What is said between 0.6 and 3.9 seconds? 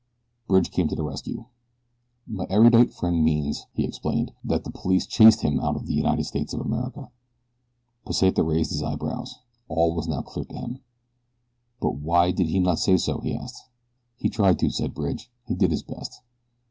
came to the rescue. "My erudite friend means," he